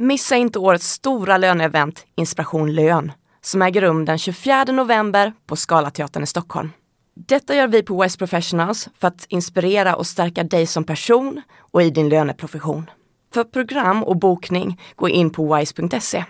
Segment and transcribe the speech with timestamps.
[0.00, 6.22] Missa inte årets stora löneevent Inspiration Lön som äger rum den 24 november på Scalateatern
[6.22, 6.70] i Stockholm.
[7.14, 11.42] Detta gör vi på Wise Professionals för att inspirera och stärka dig som person
[11.72, 12.90] och i din löneprofession.
[13.34, 16.24] För program och bokning, gå in på wise.se.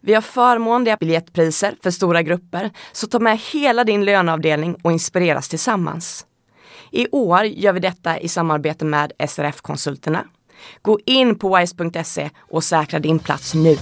[0.00, 5.48] Vi har förmånliga biljettpriser för stora grupper, så ta med hela din löneavdelning och inspireras
[5.48, 6.26] tillsammans.
[6.90, 10.24] I år gör vi detta i samarbete med SRF-konsulterna.
[10.82, 13.76] Gå in på wise.se och säkra din plats nu.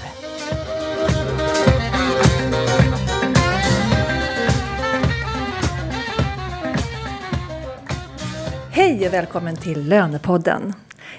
[8.73, 10.73] Hej och välkommen till Lönepodden.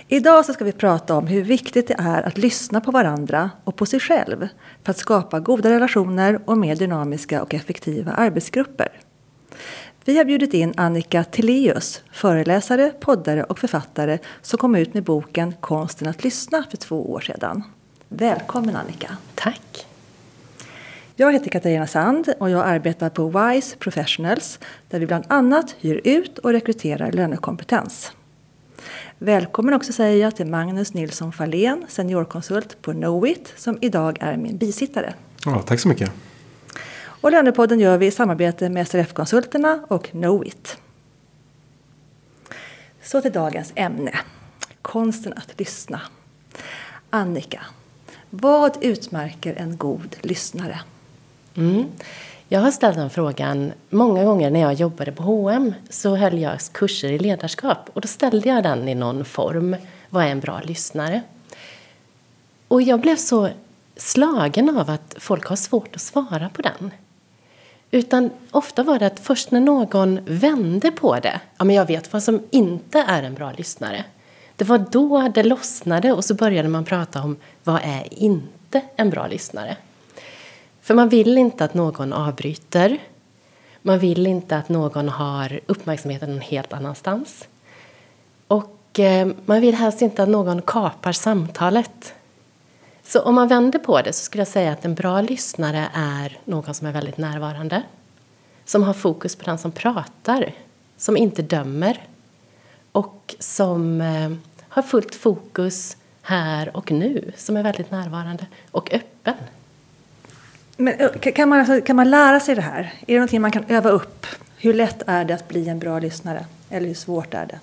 [0.07, 3.75] Idag så ska vi prata om hur viktigt det är att lyssna på varandra och
[3.75, 4.47] på sig själv
[4.83, 8.87] för att skapa goda relationer och mer dynamiska och effektiva arbetsgrupper.
[10.05, 15.53] Vi har bjudit in Annika Tilléus, föreläsare, poddare och författare som kom ut med boken
[15.59, 17.63] Konsten att lyssna för två år sedan.
[18.07, 19.17] Välkommen Annika!
[19.35, 19.85] Tack!
[21.15, 24.59] Jag heter Katarina Sand och jag arbetar på WISE Professionals
[24.89, 28.11] där vi bland annat hyr ut och rekryterar lönekompetens.
[29.17, 34.57] Välkommen också säger jag till Magnus Nilsson Fahlén, seniorkonsult på Knowit som idag är min
[34.57, 35.13] bisittare.
[35.45, 36.11] Ja, tack så mycket.
[37.21, 40.77] Och Lönepodden gör vi i samarbete med SRF-konsulterna och Knowit.
[43.03, 44.19] Så till dagens ämne.
[44.81, 46.01] Konsten att lyssna.
[47.09, 47.61] Annika,
[48.29, 50.79] vad utmärker en god lyssnare?
[51.55, 51.85] Mm.
[52.47, 56.59] Jag har ställt den frågan många gånger när jag jobbade på H&M så höll jag
[56.71, 59.75] kurser i ledarskap och då ställde jag den i någon form.
[60.09, 61.21] Vad är en bra lyssnare?
[62.67, 63.49] Och jag blev så
[63.95, 66.91] slagen av att folk har svårt att svara på den.
[67.91, 72.13] Utan ofta var det att först när någon vände på det, ja men jag vet
[72.13, 74.05] vad som inte är en bra lyssnare.
[74.55, 79.09] Det var då det lossnade och så började man prata om vad är inte en
[79.09, 79.77] bra lyssnare.
[80.81, 82.97] För man vill inte att någon avbryter.
[83.81, 87.47] Man vill inte att någon har uppmärksamheten någon helt annanstans.
[88.47, 92.13] Och eh, man vill helst inte att någon kapar samtalet.
[93.11, 96.39] Så om man vänder på det så skulle jag säga att en bra lyssnare är
[96.45, 97.83] någon som är väldigt närvarande.
[98.65, 100.53] Som har fokus på den som pratar.
[100.97, 102.07] Som inte dömer.
[102.91, 104.31] Och som eh,
[104.69, 107.31] har fullt fokus här och nu.
[107.37, 109.35] Som är väldigt närvarande och öppen.
[110.77, 112.81] Men, kan, man, alltså, kan man lära sig det här?
[112.81, 114.25] Är det någonting man kan öva upp?
[114.57, 116.45] Hur lätt är det att bli en bra lyssnare?
[116.69, 117.59] Eller hur svårt är det?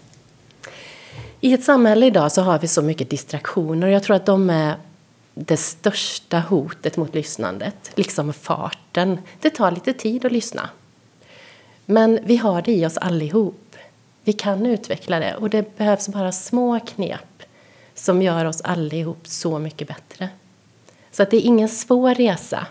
[1.40, 4.50] I ett samhälle idag så har vi så mycket distraktioner och jag tror att de
[4.50, 4.76] är
[5.46, 9.18] det största hotet mot lyssnandet, liksom farten.
[9.40, 10.70] Det tar lite tid att lyssna.
[11.86, 13.76] Men vi har det i oss allihop.
[14.24, 17.42] Vi kan utveckla det och det behövs bara små knep
[17.94, 20.28] som gör oss allihop så mycket bättre.
[21.10, 22.66] Så att det är ingen svår resa.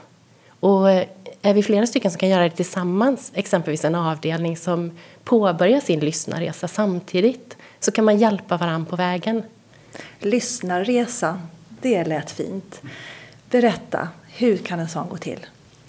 [0.59, 1.07] Och eh,
[1.41, 4.91] är vi flera stycken som kan göra det tillsammans, exempelvis en avdelning som
[5.23, 9.43] påbörjar sin lyssnarresa samtidigt, så kan man hjälpa varandra på vägen.
[10.19, 11.41] Lyssnarresa,
[11.87, 12.81] det lät fint.
[13.49, 15.45] Berätta, hur kan en sån gå till?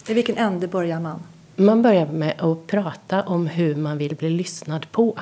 [0.08, 1.22] I vilken ände börjar man?
[1.56, 5.18] Man börjar med att prata om hur man vill bli lyssnad på.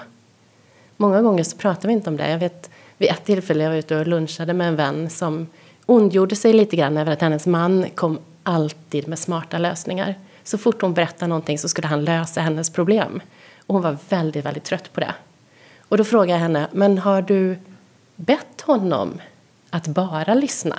[0.97, 2.31] Många gånger så pratar vi inte om det.
[2.31, 5.47] Jag vet vid ett tillfälle jag var ute och lunchade med en vän som
[5.87, 10.15] ondgjorde sig lite grann över att hennes man kom alltid med smarta lösningar.
[10.45, 13.21] Så fort hon berättade någonting så skulle han lösa hennes problem.
[13.67, 15.15] Och hon var väldigt, väldigt trött på det.
[15.89, 17.59] Och då frågade jag henne, men har du
[18.17, 19.21] bett honom
[19.71, 20.79] att bara lyssna?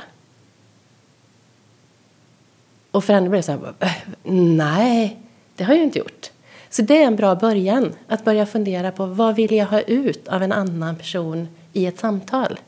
[2.92, 3.92] Och för henne blev det så här, äh,
[4.34, 5.20] nej,
[5.56, 6.32] det har jag inte gjort.
[6.70, 10.28] Så det är en bra början, att börja fundera på vad vill jag ha ut
[10.28, 12.60] av en annan person i ett samtal?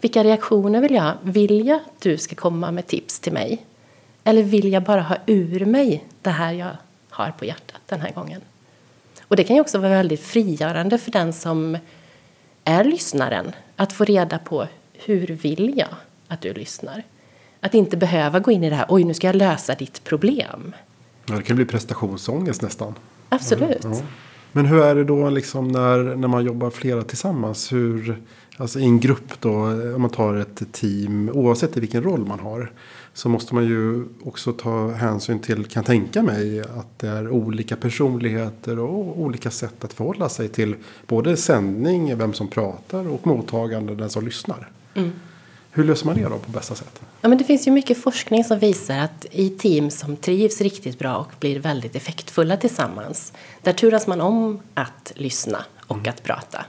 [0.00, 1.14] Vilka reaktioner vill jag ha?
[1.22, 3.66] Vill jag att du ska komma med tips till mig?
[4.24, 6.76] Eller vill jag bara ha ur mig det här jag
[7.10, 8.40] har på hjärtat den här gången?
[9.22, 11.78] Och det kan ju också vara väldigt frigörande för den som
[12.64, 15.88] är lyssnaren att få reda på hur vill jag
[16.28, 17.02] att du lyssnar?
[17.60, 20.74] Att inte behöva gå in i det här, oj nu ska jag lösa ditt problem.
[21.26, 22.94] Ja, det kan bli prestationsångest nästan.
[23.28, 23.84] Absolut.
[23.84, 24.02] Ja.
[24.52, 27.72] Men hur är det då liksom när, när man jobbar flera tillsammans?
[27.72, 28.22] Hur,
[28.56, 29.52] alltså i en grupp då,
[29.94, 32.72] om man tar ett team, oavsett i vilken roll man har.
[33.12, 37.76] Så måste man ju också ta hänsyn till, kan tänka mig, att det är olika
[37.76, 40.76] personligheter och olika sätt att förhålla sig till
[41.06, 44.70] både sändning, vem som pratar och mottagande, den som lyssnar.
[44.94, 45.12] Mm.
[45.70, 47.00] Hur löser man det då på bästa sätt?
[47.20, 50.98] Ja, men det finns ju mycket forskning som visar att i team som trivs riktigt
[50.98, 53.32] bra och blir väldigt effektfulla tillsammans,
[53.62, 56.10] där turas man om att lyssna och mm.
[56.10, 56.64] att prata.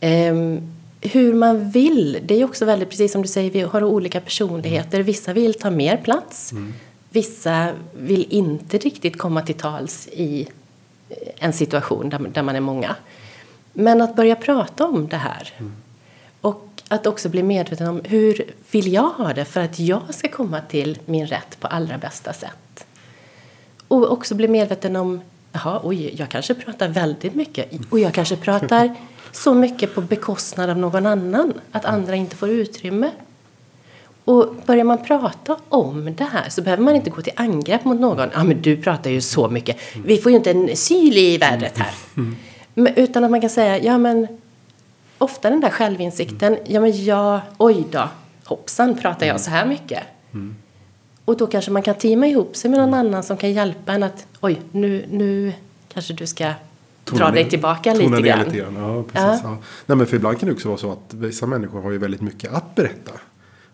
[0.00, 2.18] Ehm, hur man vill.
[2.24, 5.00] Det är också väldigt, precis som du säger, vi har olika personligheter.
[5.02, 6.52] Vissa vill ta mer plats.
[6.52, 6.74] Mm.
[7.10, 10.48] Vissa vill inte riktigt komma till tals i
[11.36, 12.96] en situation där, där man är många.
[13.72, 15.52] Men att börja prata om det här.
[16.92, 17.00] Mm.
[17.00, 20.60] Att också bli medveten om hur vill jag ha det för att jag ska komma
[20.60, 22.86] till min rätt på allra bästa sätt.
[23.88, 25.20] Och också bli medveten om,
[25.52, 28.94] jaha, oj, jag kanske pratar väldigt mycket och jag kanske pratar
[29.32, 33.10] så mycket på bekostnad av någon annan att andra inte får utrymme.
[34.24, 38.00] Och börjar man prata om det här så behöver man inte gå till angrepp mot
[38.00, 38.28] någon.
[38.32, 39.76] Ja, ah, men du pratar ju så mycket.
[40.04, 41.94] Vi får ju inte en syl i vädret här.
[42.74, 44.26] Men, utan att man kan säga, ja men
[45.22, 48.08] ofta den där självinsikten, ja men jag, oj då,
[48.44, 50.02] hoppsan pratar jag så här mycket.
[50.32, 50.56] Mm.
[51.24, 54.02] Och då kanske man kan teama ihop sig med någon annan som kan hjälpa en
[54.02, 55.52] att, oj, nu, nu
[55.92, 56.52] kanske du ska
[57.04, 58.44] dra dig tillbaka lite grann.
[58.44, 58.76] Lite grann.
[58.76, 59.50] Ja, precis, ja.
[59.50, 59.58] Ja.
[59.86, 62.20] Nej, men för ibland kan det också vara så att vissa människor har ju väldigt
[62.20, 63.12] mycket att berätta.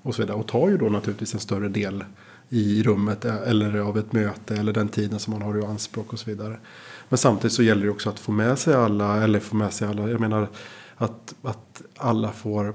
[0.02, 2.04] Och, så vidare, och tar ju då naturligtvis en större del
[2.48, 6.18] i rummet eller av ett möte eller den tiden som man har i anspråk och
[6.18, 6.56] så vidare.
[7.08, 9.88] Men samtidigt så gäller det också att få med sig alla, eller få med sig
[9.88, 10.48] alla, jag menar
[10.98, 12.74] att, att alla får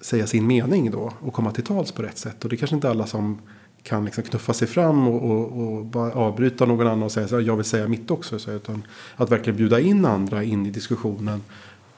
[0.00, 2.44] säga sin mening då och komma till tals på rätt sätt.
[2.44, 3.38] Och det är kanske inte alla som
[3.82, 7.40] kan liksom knuffa sig fram och, och, och bara avbryta någon annan och säga så
[7.40, 8.38] jag vill säga mitt också.
[8.38, 8.82] Så, utan
[9.16, 11.42] att verkligen bjuda in andra in i diskussionen.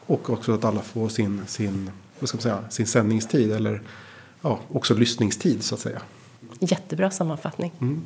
[0.07, 1.91] Och också att alla får sin, sin,
[2.21, 3.83] vad ska man säga, sin sändningstid eller
[4.41, 6.03] ja, också lyssningstid så att säga.
[6.61, 7.73] Jättebra sammanfattning.
[7.81, 8.03] Mm.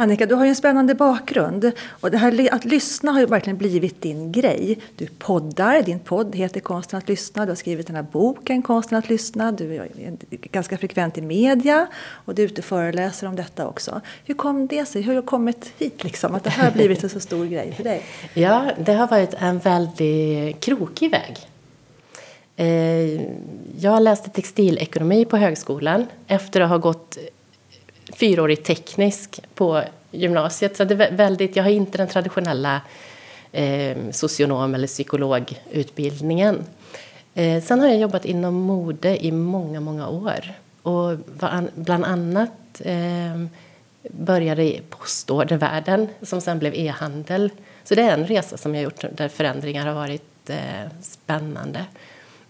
[0.00, 1.72] Annika, du har ju en spännande bakgrund.
[1.88, 4.78] Och det här att lyssna har ju verkligen blivit din grej.
[4.96, 7.44] Du poddar, din podd heter Konsten att lyssna.
[7.44, 9.52] Du har skrivit den här boken Konsten att lyssna.
[9.52, 9.88] Du är
[10.30, 11.86] ganska frekvent i media
[12.24, 14.00] och du är ute och föreläser om detta också.
[14.24, 15.02] Hur kom det sig?
[15.02, 16.34] Hur har du kommit hit liksom?
[16.34, 18.02] Att det här har blivit en så stor grej för dig?
[18.34, 21.36] Ja, det har varit en väldigt krokig väg.
[22.56, 23.22] Eh,
[23.78, 27.18] jag läste textilekonomi på högskolan efter att ha gått
[28.20, 30.76] fyraårig teknisk på gymnasiet.
[30.76, 32.80] Så det är väldigt, jag har inte den traditionella
[33.52, 36.64] eh, socionom eller psykologutbildningen.
[37.34, 40.52] Eh, sen har jag jobbat inom mode i många, många år.
[40.82, 41.18] Och
[41.74, 43.44] bland annat eh,
[44.10, 47.50] började i postordervärlden som sen blev e-handel.
[47.84, 51.84] Så det är en resa som jag gjort där förändringar har varit eh, spännande.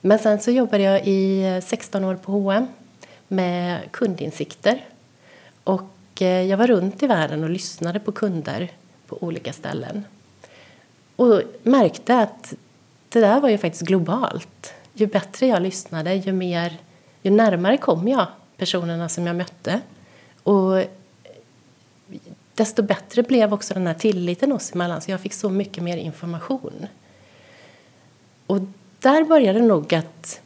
[0.01, 2.67] Men sen så jobbade jag i eh, 16 år på H&M
[3.29, 4.85] med kundinsikter
[5.71, 8.71] och eh, jag var runt i världen och lyssnade på kunder
[9.07, 10.05] på olika ställen.
[11.17, 12.55] Och märkte att
[13.09, 14.75] det där var ju faktiskt globalt.
[14.93, 16.77] Ju bättre jag lyssnade, ju, mer,
[17.23, 18.27] ju närmare kom jag
[18.57, 19.81] personerna som jag mötte.
[20.43, 20.85] Och
[22.55, 25.97] desto bättre blev också den här tilliten oss emellan, så jag fick så mycket mer
[25.97, 26.87] information.
[28.47, 28.59] Och
[28.99, 30.41] där började nog att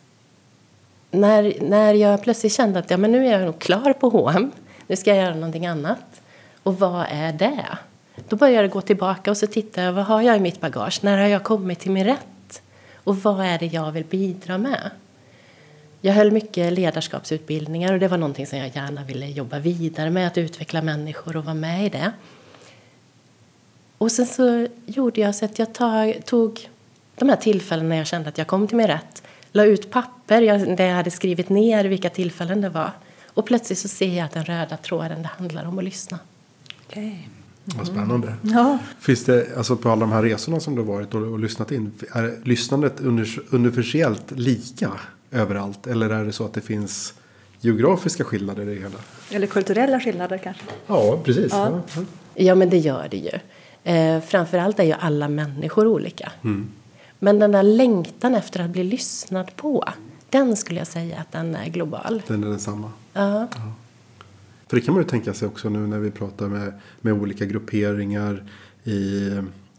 [1.10, 4.52] när, när jag plötsligt kände att ja, men nu är jag nog klar på H&M
[4.86, 6.22] nu ska jag göra någonting annat.
[6.62, 7.78] Och vad är det?
[8.28, 10.98] Då börjar jag gå tillbaka och så tittar jag, vad har jag i mitt bagage?
[11.02, 12.62] När har jag kommit till min rätt?
[12.94, 14.90] Och vad är det jag vill bidra med?
[16.00, 20.26] Jag höll mycket ledarskapsutbildningar och det var någonting som jag gärna ville jobba vidare med,
[20.26, 22.12] att utveckla människor och vara med i det.
[23.98, 25.72] Och sen så gjorde jag så att jag
[26.24, 26.70] tog
[27.14, 29.22] de här tillfällena när jag kände att jag kom till min rätt,
[29.52, 30.40] la ut papper
[30.76, 32.90] där jag hade skrivit ner vilka tillfällen det var
[33.34, 36.18] och plötsligt så ser jag att den röda tråden det handlar om att lyssna.
[36.88, 37.04] Okay.
[37.04, 37.78] Mm.
[37.78, 38.34] Vad spännande.
[38.42, 38.78] Ja.
[39.00, 41.72] Finns det, alltså på alla de här resorna som du har varit och, och lyssnat
[41.72, 43.00] in, är lyssnandet
[43.50, 44.90] universellt lika
[45.30, 45.86] överallt?
[45.86, 47.14] Eller är det så att det finns
[47.60, 48.98] geografiska skillnader i det hela?
[49.30, 50.62] Eller kulturella skillnader kanske?
[50.86, 51.52] Ja, precis.
[51.52, 52.02] Ja, ja.
[52.34, 53.38] ja men det gör det ju.
[53.92, 56.32] Eh, framförallt är ju alla människor olika.
[56.44, 56.68] Mm.
[57.18, 59.84] Men den där längtan efter att bli lyssnad på,
[60.30, 62.22] den skulle jag säga att den är global.
[62.26, 62.90] Den är densamma.
[63.14, 63.48] Ja.
[64.68, 67.44] För det kan man ju tänka sig också nu när vi pratar med, med olika
[67.44, 68.44] grupperingar
[68.84, 69.30] i,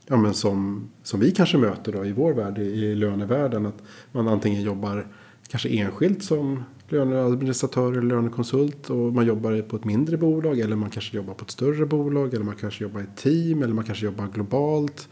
[0.08, 3.65] ja, men som, som vi kanske möter då i vår värld, i, i lönevärlden.
[3.65, 5.08] Att man antingen jobbar
[5.48, 10.89] kanske enskilt som löneadministratör eller lönekonsult och man jobbar på ett mindre bolag eller man
[10.89, 14.06] kanske jobbar på ett större bolag eller man kanske jobbar i team eller man kanske
[14.06, 15.08] jobbar globalt.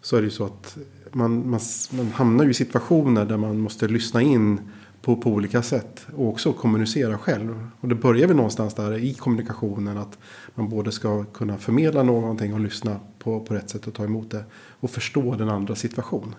[0.00, 0.78] Så är det ju så att
[1.12, 1.60] man, man,
[1.90, 4.60] man hamnar ju i situationer där man måste lyssna in
[5.02, 6.06] på, på olika sätt.
[6.16, 7.68] Och också kommunicera själv.
[7.80, 9.98] Och det börjar väl någonstans där i kommunikationen.
[9.98, 10.18] Att
[10.54, 14.30] man både ska kunna förmedla någonting och lyssna på, på rätt sätt och ta emot
[14.30, 14.44] det.
[14.80, 16.34] Och förstå den andra situation.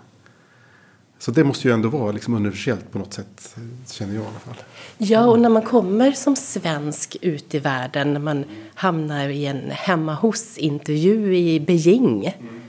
[1.20, 3.56] Så det måste ju ändå vara liksom universellt på något sätt,
[3.88, 4.64] känner jag i alla fall.
[4.98, 9.72] Ja, och när man kommer som svensk ut i världen, när man hamnar i en
[9.72, 12.26] hemma hos-intervju i Beijing.
[12.26, 12.62] Mm.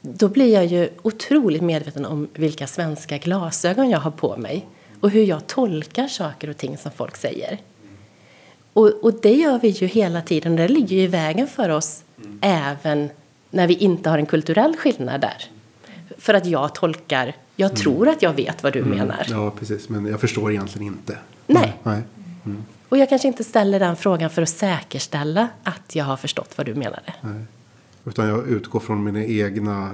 [0.00, 4.66] Då blir jag ju otroligt medveten om vilka svenska glasögon jag har på mig
[5.00, 7.58] och hur jag tolkar saker och ting som folk säger.
[8.72, 10.56] Och, och det gör vi ju hela tiden.
[10.56, 12.02] Det ligger ju i vägen för oss
[12.40, 13.10] även
[13.50, 15.44] när vi inte har en kulturell skillnad där.
[16.18, 19.26] För att jag tolkar, jag tror att jag vet vad du menar.
[19.28, 19.88] Ja, precis.
[19.88, 21.18] Men jag förstår egentligen inte.
[21.46, 21.76] Nej.
[21.82, 22.02] Nej.
[22.88, 26.66] Och jag kanske inte ställer den frågan för att säkerställa att jag har förstått vad
[26.66, 27.14] du menade.
[27.20, 27.44] Nej.
[28.04, 29.90] Utan jag utgår från mina egna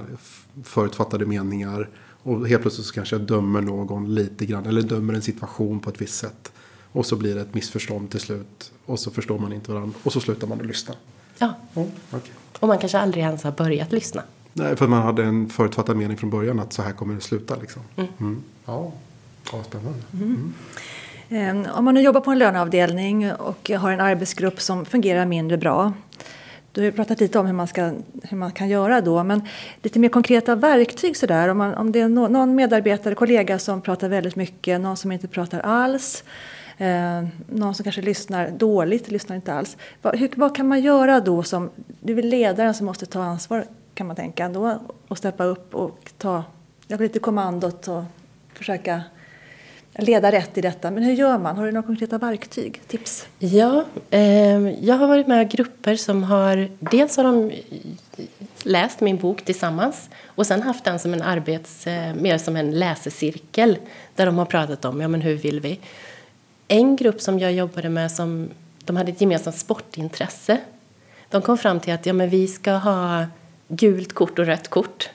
[0.63, 1.89] förutfattade meningar.
[2.25, 4.65] Och helt plötsligt så kanske jag dömer någon lite grann.
[4.65, 6.51] Eller dömer en situation på ett visst sätt.
[6.91, 8.71] Och så blir det ett missförstånd till slut.
[8.85, 9.99] Och så förstår man inte varandra.
[10.03, 10.95] Och så slutar man att lyssna.
[11.37, 11.53] Ja.
[11.73, 12.31] Okej.
[12.59, 14.23] Och man kanske aldrig ens har börjat lyssna.
[14.53, 17.55] Nej, för man hade en förutfattad mening från början att så här kommer det sluta.
[17.55, 17.81] Liksom.
[17.97, 18.43] Mm.
[18.65, 18.91] Ja.
[19.51, 19.99] ja, spännande.
[21.29, 25.57] Eh, Om man nu jobbar på en löneavdelning och har en arbetsgrupp som fungerar mindre
[25.57, 25.93] bra.
[26.75, 27.91] Du har pratat lite om hur man, ska,
[28.23, 29.41] hur man kan göra då, men
[29.81, 31.49] lite mer konkreta verktyg sådär.
[31.49, 35.11] Om, man, om det är no, någon medarbetare, kollega som pratar väldigt mycket, någon som
[35.11, 36.23] inte pratar alls.
[36.77, 39.77] Eh, någon som kanske lyssnar dåligt, lyssnar inte alls.
[40.01, 41.69] Vad, hur, vad kan man göra då som,
[42.01, 45.75] det är väl ledaren som måste ta ansvar kan man tänka ändå och steppa upp
[45.75, 46.43] och ta
[46.87, 48.03] lite kommandot och
[48.53, 49.01] försöka
[49.97, 50.91] leda rätt i detta.
[50.91, 51.57] Men hur gör man?
[51.57, 52.81] Har du några konkreta verktyg?
[52.87, 53.27] Tips?
[53.39, 56.69] Ja, eh, jag har varit med i grupper som har...
[56.79, 57.51] Dels har de
[58.63, 61.87] läst min bok tillsammans och sen haft den som en arbets...
[61.87, 63.77] Eh, mer som en läsecirkel
[64.15, 65.79] där de har pratat om ja, men hur vill vi.
[66.67, 68.49] En grupp som jag jobbade med som
[68.85, 70.57] de hade ett gemensamt sportintresse.
[71.29, 73.25] De kom fram till att ja, men vi ska ha
[73.67, 75.09] gult kort och rött kort.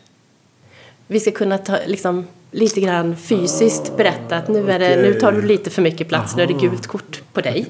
[1.06, 5.32] Vi ska kunna ta, liksom, lite grann fysiskt berätta att nu, är det, nu tar
[5.32, 7.66] du lite för mycket plats, nu är det gult kort på dig.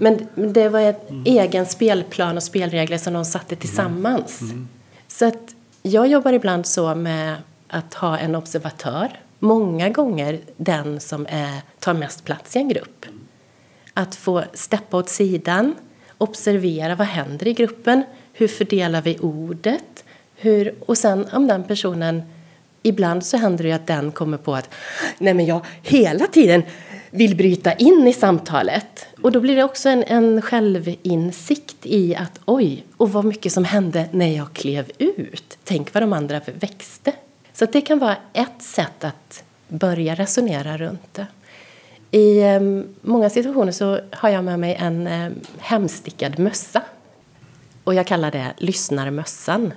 [0.00, 4.40] Men men det var en egen spelplan och spelregler som de satte tillsammans.
[5.08, 7.36] Så att jag jobbar ibland så med
[7.68, 9.08] att ha en observatör.
[9.38, 13.06] Många gånger den som är, tar mest plats i en grupp.
[13.94, 15.74] Att få steppa åt sidan,
[16.18, 18.02] observera vad händer i gruppen,
[18.32, 20.04] hur fördelar vi ordet,
[20.36, 22.22] hur, och sen om den personen
[22.86, 24.70] Ibland så händer det ju att den kommer på att
[25.18, 26.62] nej men jag hela tiden
[27.10, 29.06] vill bryta in i samtalet.
[29.22, 33.64] Och då blir det också en, en självinsikt i att oj, och vad mycket som
[33.64, 35.58] hände när jag klev ut.
[35.64, 37.12] Tänk vad de andra växte.
[37.52, 41.26] Så att det kan vara ett sätt att börja resonera runt det.
[42.10, 42.60] I eh,
[43.00, 46.82] många situationer så har jag med mig en eh, hemstickad mössa.
[47.84, 49.72] Och jag kallar det lyssnarmössan.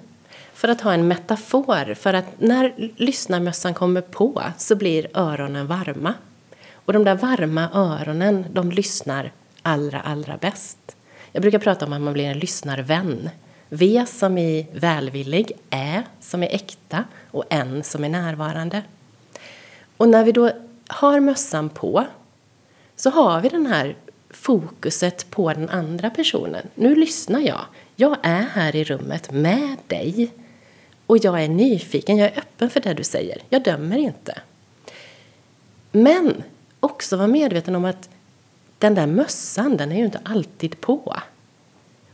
[0.58, 1.94] För att ha en metafor.
[1.94, 6.14] För att när lyssnarmössan kommer på så blir öronen varma.
[6.74, 10.96] Och de där varma öronen, de lyssnar allra, allra bäst.
[11.32, 13.30] Jag brukar prata om att man blir en lyssnarvän.
[13.70, 18.82] V som är välvillig, Ä som är äkta och N som är närvarande.
[19.98, 20.52] Och när vi då
[20.88, 22.06] har mössan på
[22.96, 23.96] så har vi den här
[24.30, 26.68] fokuset på den andra personen.
[26.76, 27.62] Nu lyssnar jag.
[27.96, 30.32] Jag är här i rummet med dig.
[31.08, 33.38] Och jag är nyfiken, jag är öppen för det du säger.
[33.50, 34.42] Jag dömer inte.
[35.92, 36.44] Men
[36.80, 38.10] också vara medveten om att
[38.78, 41.16] den där mössan, den är ju inte alltid på.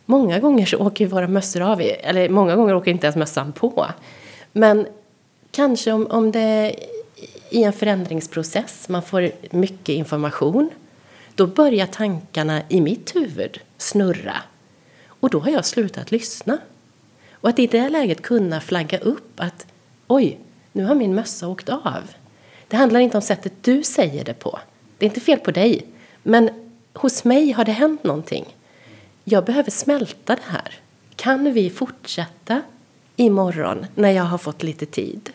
[0.06, 3.52] Många gånger så åker ju våra mössor av, eller många gånger åker inte ens mössan
[3.52, 3.88] på.
[4.52, 4.88] Men
[5.52, 6.76] kanske om, om det är
[7.50, 10.70] i en förändringsprocess, man får mycket information,
[11.36, 14.36] då börjar tankarna i mitt huvud snurra.
[15.08, 16.58] Och då har jag slutat lyssna.
[17.44, 19.66] Och att i det läget kunna flagga upp att
[20.08, 20.40] oj,
[20.72, 22.04] nu har min mössa åkt av.
[22.68, 24.60] Det handlar inte om sättet du säger det på.
[24.98, 25.86] Det är inte fel på dig.
[26.24, 26.50] Men
[26.94, 28.56] hos mig har det hänt någonting.
[29.24, 30.74] Jag behöver smälta det här.
[31.16, 32.62] Kan vi fortsätta
[33.16, 35.30] imorgon när jag har fått lite tid?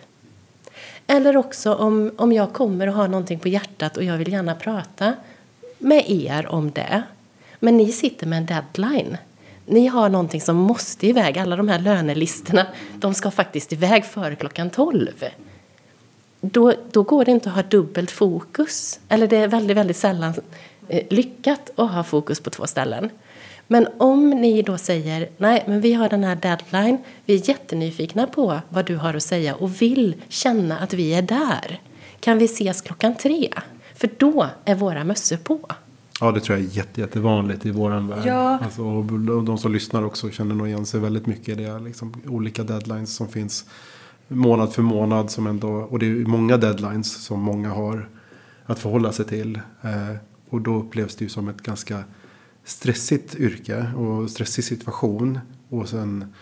[1.06, 4.54] Eller också om, om jag kommer och har någonting på hjärtat och jag vill gärna
[4.54, 5.14] prata
[5.78, 7.02] med er om det.
[7.60, 9.16] Men ni sitter med en deadline.
[9.68, 11.38] Ni har någonting som måste iväg.
[11.38, 15.24] Alla de här lönelistorna, de ska faktiskt iväg före klockan 12.
[16.40, 19.00] Då, då går det inte att ha dubbelt fokus.
[19.08, 20.34] Eller det är väldigt, väldigt sällan
[20.88, 23.10] eh, lyckat att ha fokus på två ställen.
[23.66, 28.26] Men om ni då säger nej, men vi har den här deadline, vi är jättenyfikna
[28.26, 31.80] på vad du har att säga och vill känna att vi är där.
[32.20, 33.52] Kan vi ses klockan tre?
[33.94, 35.60] För då är våra mössor på.
[36.20, 38.26] Ja, det tror jag är jätte, jättevanligt i våran värld.
[38.26, 38.58] Ja.
[38.62, 39.04] Alltså, och
[39.44, 41.78] de som lyssnar också känner nog igen sig väldigt mycket i det.
[41.78, 43.64] Liksom, olika deadlines som finns
[44.28, 45.30] månad för månad.
[45.30, 48.08] Som ändå, och det är många deadlines som många har
[48.66, 49.60] att förhålla sig till.
[49.82, 50.16] Eh,
[50.50, 52.04] och då upplevs det ju som ett ganska
[52.64, 55.38] stressigt yrke och stressig situation.
[55.68, 56.34] Och sen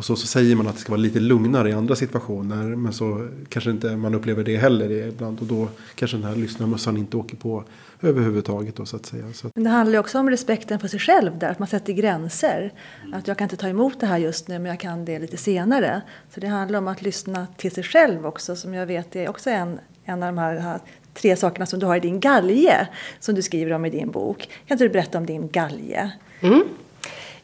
[0.00, 2.64] Och så, så säger man att det ska vara lite lugnare i andra situationer.
[2.64, 5.40] Men så kanske inte man upplever det heller ibland.
[5.40, 7.64] Och då kanske den här lyssnarmössan inte åker på
[8.00, 8.76] överhuvudtaget.
[8.76, 9.24] Då, så att säga.
[9.34, 9.50] Så.
[9.54, 11.50] Men det handlar ju också om respekten för sig själv där.
[11.50, 12.72] Att man sätter gränser.
[13.12, 15.36] Att jag kan inte ta emot det här just nu men jag kan det lite
[15.36, 16.02] senare.
[16.34, 18.56] Så det handlar om att lyssna till sig själv också.
[18.56, 20.80] Som jag vet är också en, en av de här, här
[21.14, 22.88] tre sakerna som du har i din galge.
[23.20, 24.48] Som du skriver om i din bok.
[24.66, 26.10] Kan inte du berätta om din galge?
[26.40, 26.62] Mm.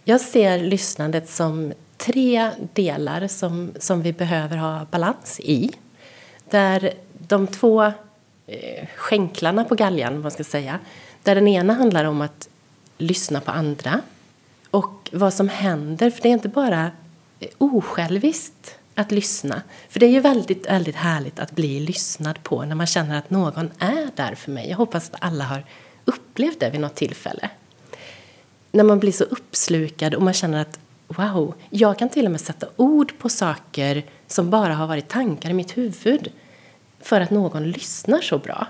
[0.05, 5.71] Jag ser lyssnandet som tre delar som, som vi behöver ha balans i.
[6.51, 6.93] Där
[7.29, 7.85] de två
[8.47, 10.79] eh, skänklarna på galjan, man ska säga.
[11.23, 12.49] Där den ena handlar om att
[12.99, 14.01] lyssna på andra
[14.71, 16.11] och vad som händer.
[16.11, 16.91] För det är inte bara
[17.41, 19.63] eh, osjälviskt att lyssna.
[19.89, 23.31] För det är ju väldigt, väldigt härligt att bli lyssnad på när man känner att
[23.31, 24.71] någon är där för mig.
[24.71, 25.65] Jag hoppas att alla har
[26.05, 27.51] upplevt det vid något tillfälle.
[28.73, 32.41] När man blir så uppslukad och man känner att wow, jag kan till och med
[32.41, 36.33] sätta ord på saker som bara har varit tankar i mitt huvud
[37.01, 38.67] för att någon lyssnar så bra.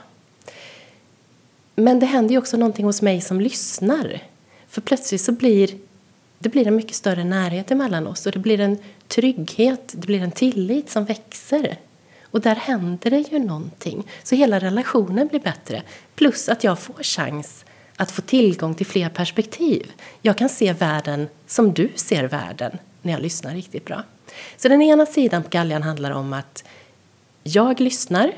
[1.74, 4.22] Men det händer ju också någonting hos mig som lyssnar.
[4.68, 5.78] För plötsligt så blir
[6.38, 8.78] det blir en mycket större närhet emellan oss och det blir en
[9.08, 11.78] trygghet, det blir en tillit som växer.
[12.22, 14.06] Och där händer det ju någonting.
[14.22, 15.82] Så hela relationen blir bättre.
[16.14, 17.64] Plus att jag får chans
[17.96, 19.92] att få tillgång till fler perspektiv.
[20.22, 24.02] Jag kan se världen som du ser världen när jag lyssnar riktigt bra.
[24.56, 26.64] Så den ena sidan på galjan handlar om att
[27.42, 28.32] jag lyssnar.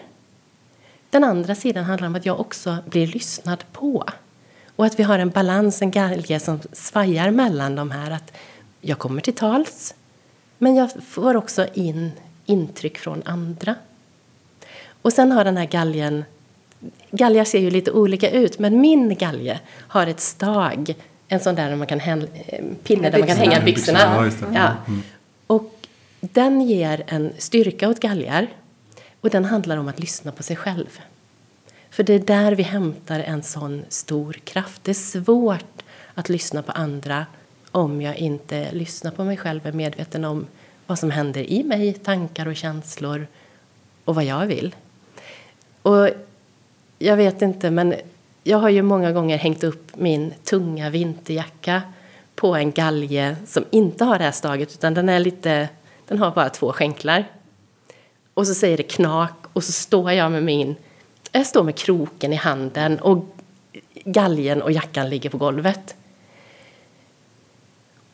[1.11, 4.05] Den andra sidan handlar om att jag också blir lyssnad på.
[4.77, 8.11] Och att vi har en balans, en galge som svajar mellan de här.
[8.11, 8.33] Att
[8.81, 9.95] jag kommer till tals,
[10.59, 12.13] men jag får också in
[12.47, 13.75] intryck från andra.
[15.03, 16.25] Och sen har den här galgen
[17.11, 20.95] Galgar ser ju lite olika ut, men min galge har ett stag.
[21.29, 23.99] En sån där man kan eh, pinne där man kan hänga byxorna.
[24.01, 24.73] Ja, ja.
[24.87, 25.03] Mm.
[25.47, 25.75] Och
[26.21, 28.47] den ger en styrka åt galgar.
[29.21, 31.01] Och den handlar om att lyssna på sig själv.
[31.91, 34.85] För det är där vi hämtar en sån stor kraft.
[34.85, 35.83] Det är svårt
[36.15, 37.27] att lyssna på andra
[37.71, 40.47] om jag inte lyssnar på mig själv, är medveten om
[40.87, 43.27] vad som händer i mig, tankar och känslor
[44.05, 44.75] och vad jag vill.
[45.83, 46.09] Och
[46.99, 47.95] jag vet inte, men
[48.43, 51.83] jag har ju många gånger hängt upp min tunga vinterjacka
[52.35, 55.69] på en galge som inte har det här staget utan den är lite,
[56.09, 57.25] den har bara två skänklar.
[58.35, 60.77] Och så säger det knak och så står jag med min,
[61.33, 63.25] jag står med kroken i handen och
[64.05, 65.95] galgen och jackan ligger på golvet.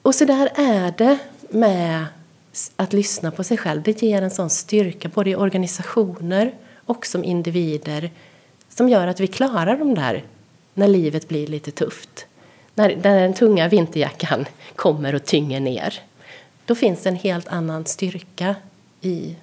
[0.02, 1.18] Och så där är det
[1.50, 2.06] med
[2.76, 3.82] att lyssna på sig själv.
[3.82, 6.54] Det ger en sån styrka både i organisationer
[6.86, 8.10] och som individer
[8.74, 10.24] som gör att vi klarar de där
[10.74, 12.26] när livet blir lite tufft.
[12.74, 14.44] När, när den tunga vinterjackan
[14.76, 16.00] kommer och tynger ner.
[16.66, 18.56] Då finns det en helt annan styrka
[19.00, 19.36] i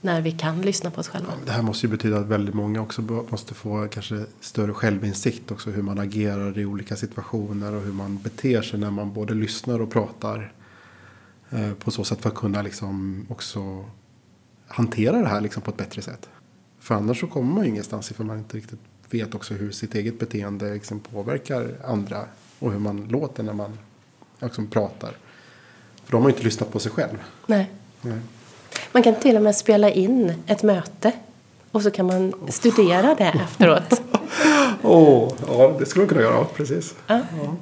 [0.00, 1.32] när vi kan lyssna på oss själva.
[1.46, 5.70] det här måste ju betyda att väldigt många också måste få kanske större självinsikt också.
[5.70, 9.80] Hur man agerar i olika situationer och hur man beter sig när man både lyssnar
[9.80, 10.52] och pratar.
[11.50, 13.84] Eh, på så sätt för att kunna liksom också
[14.66, 16.28] hantera det här liksom på ett bättre sätt.
[16.90, 18.78] För annars så kommer man ju ingenstans ifall man inte riktigt
[19.10, 22.24] vet också hur sitt eget beteende liksom påverkar andra.
[22.58, 23.78] Och hur man låter när man
[24.40, 25.10] liksom pratar.
[26.04, 27.18] För då har man ju inte lyssnat på sig själv.
[27.46, 27.70] Nej.
[28.00, 28.18] Nej.
[28.92, 31.12] Man kan till och med spela in ett möte.
[31.70, 34.02] Och så kan man studera det efteråt.
[34.82, 36.44] oh, ja, det skulle man kunna göra.
[36.44, 36.94] Precis.
[37.06, 37.20] Ja.
[37.42, 37.56] Ja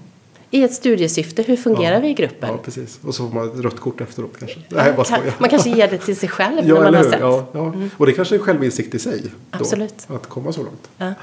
[0.51, 1.43] i ett studiesyfte.
[1.43, 2.49] Hur fungerar ja, vi i gruppen?
[2.49, 3.01] Ja, precis.
[3.03, 4.59] Och så får man ett rött kort efteråt kanske.
[4.69, 7.21] Nej, bara kan, man kanske ger det till sig själv ja, när man har sett.
[7.21, 7.67] Ja, ja.
[7.67, 7.91] Mm.
[7.97, 9.23] Och det kanske är självinsikt i sig.
[9.51, 10.05] Absolut.
[10.09, 10.91] Då, att komma så långt.
[10.99, 11.15] Ja.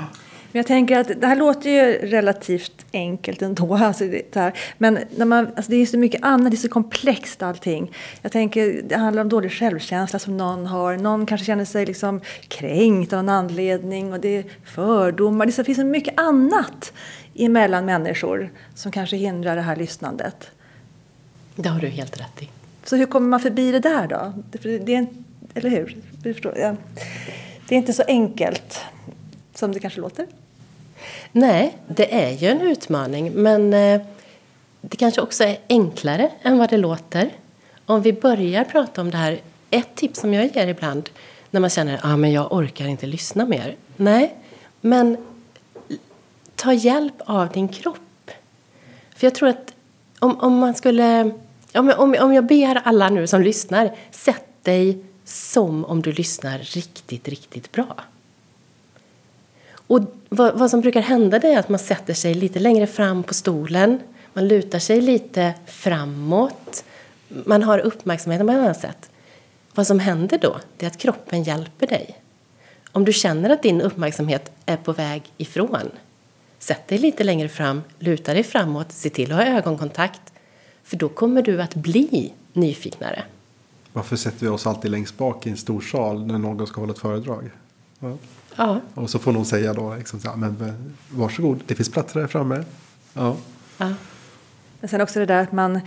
[0.56, 3.76] Men jag tänker att det här låter ju relativt enkelt ändå.
[3.86, 4.54] Alltså det här.
[4.78, 7.92] Men när man, alltså det är så mycket annat, det är så komplext allting.
[8.22, 10.98] Jag tänker, det handlar om dålig självkänsla som någon har.
[10.98, 14.14] Någon kanske känner sig liksom kränkt av någon anledning.
[14.14, 15.46] Och det är fördomar.
[15.46, 16.94] Det finns så mycket annat
[17.36, 20.52] emellan människor som kanske hindrar det här lyssnandet.
[21.56, 22.50] Det har du helt rätt i.
[22.84, 24.34] Så hur kommer man förbi det där då?
[24.52, 25.08] Det är,
[25.54, 25.98] eller hur?
[27.68, 28.82] Det är inte så enkelt
[29.54, 30.28] som det kanske låter.
[31.32, 34.02] Nej, det är ju en utmaning men eh,
[34.82, 37.30] det kanske också är enklare än vad det låter.
[37.86, 41.10] Om vi börjar prata om det här, ett tips som jag ger ibland
[41.52, 43.76] när man känner att ah, jag orkar inte lyssna mer.
[43.98, 44.36] Nej,
[44.82, 45.18] men
[46.66, 48.32] ta hjälp av din kropp.
[49.16, 49.74] För jag tror att
[50.20, 51.32] om, om man skulle...
[51.74, 56.60] Om, om, om jag ber alla nu som lyssnar, sätt dig som om du lyssnar
[56.60, 57.96] riktigt, riktigt bra.
[59.74, 63.34] Och vad, vad, som brukar hända är att man sätter sig lite längre fram på
[63.34, 64.00] stolen.
[64.34, 66.84] Man lutar sig lite framåt.
[67.28, 69.10] man har uppmärksamheten på ett annat sätt.
[69.74, 72.20] Vad som händer då, det är att kroppen hjälper dig.
[72.92, 75.92] Om du känner att din uppmärksamhet är på väg ifrån,
[76.66, 80.22] sätt dig lite längre fram, luta dig framåt, se till att ha ögonkontakt.
[80.84, 83.24] För då kommer du att bli nyfiknare.
[83.94, 86.94] Varför sätter vi oss alltid längst bak i en stor sal när någon ska hålla
[86.94, 87.50] ett föredrag?
[88.00, 88.18] Ja.
[88.56, 90.74] Ja, Och så får någon säga då, liksom, så, men
[91.10, 92.64] varsågod, det finns platser där framme.
[93.14, 93.36] Ja.
[93.78, 93.94] ja.
[94.80, 95.80] Men sen också det där att man,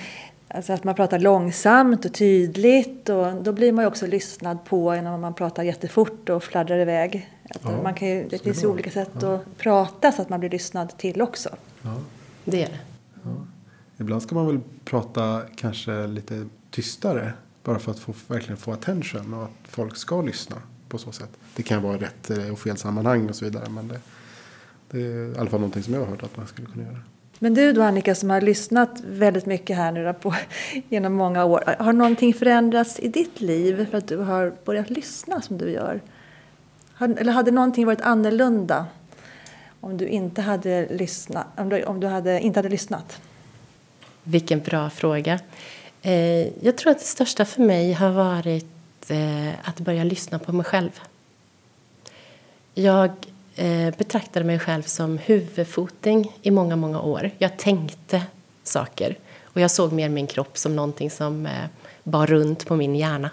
[0.49, 3.09] alltså att man pratar långsamt och tydligt.
[3.09, 6.79] Och då blir man ju också lyssnad på än om man pratar jättefort och fladdrar
[6.79, 7.31] iväg.
[7.51, 10.41] Att Ja, man kan ju, det finns ju olika sätt att prata så att man
[10.41, 11.49] blir lyssnad till också.
[12.45, 12.79] det är det.
[14.01, 17.33] Ibland ska man väl prata kanske lite tystare.
[17.65, 20.57] Bara för att få, verkligen få attention och att folk ska lyssna
[20.89, 21.31] på så sätt.
[21.57, 23.69] Det kan vara rätt eh, och fel sammanhang och så vidare.
[23.71, 24.01] Men det,
[24.91, 26.99] det är i alla fall någonting som jag har hört att man skulle kunna göra.
[27.39, 30.35] Men du då Annika som har lyssnat väldigt mycket här nu på,
[30.89, 31.75] genom många år.
[31.79, 36.01] Har någonting förändrats i ditt liv för att du har börjat lyssna som du gör?
[37.01, 38.87] Eller hade någonting varit annorlunda
[39.81, 41.47] om du inte hade lyssnat?
[41.57, 43.21] Om du, om du hade, inte hade lyssnat?
[44.23, 45.41] Vilken bra fråga.
[46.03, 50.53] Eh, jag tror att det största för mig har varit eh, att börja lyssna på
[50.53, 51.01] mig själv.
[52.75, 53.11] Jag
[53.57, 57.31] eh, betraktade mig själv som huvudfoting i många, många år.
[57.39, 58.23] Jag tänkte
[58.63, 61.53] saker och jag såg mer min kropp som någonting som eh,
[62.05, 63.31] bar runt på min hjärna.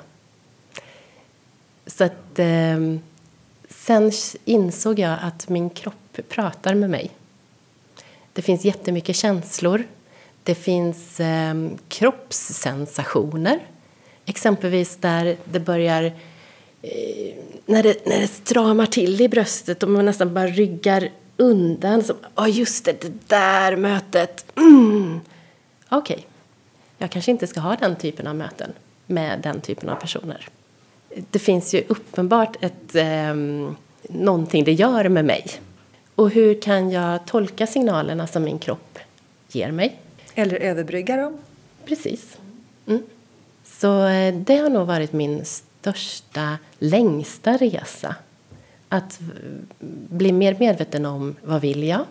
[1.88, 2.78] Så att eh,
[3.70, 4.12] sen
[4.46, 7.12] insåg jag att min kropp pratar med mig.
[8.34, 9.84] Det finns jättemycket känslor.
[10.44, 11.54] Det finns eh,
[11.88, 13.60] kroppssensationer.
[14.26, 16.04] Exempelvis där det börjar...
[16.82, 22.04] Eh, när, det, när det stramar till i bröstet och man nästan bara ryggar undan.
[22.08, 24.46] Ja, oh, just det, det där mötet.
[24.58, 25.20] Mm.
[25.90, 26.28] Okej,
[26.98, 28.74] jag kanske inte ska ha den typen av möten
[29.06, 30.48] med den typen av personer.
[31.32, 33.36] Det finns ju uppenbart ett, eh,
[34.10, 35.46] någonting det gör med mig.
[36.16, 39.00] Och hur kan jag tolka signalerna som min kropp
[39.52, 40.00] ger mig?
[40.36, 41.38] Eller överbrygga dem?
[41.86, 42.38] Precis.
[42.88, 43.04] Mm.
[43.64, 48.16] Så eh, det har nog varit min största, längsta resa.
[48.90, 49.20] Att
[50.10, 52.06] bli mer medveten om vad vill jag?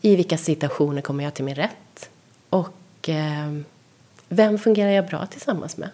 [0.00, 2.10] I vilka situationer kommer jag till min rätt?
[2.50, 3.52] Och eh,
[4.28, 5.88] vem fungerar jag bra tillsammans med?